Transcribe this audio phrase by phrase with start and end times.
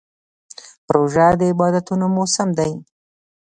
[0.93, 2.71] روژه د عبادتونو موسم دی.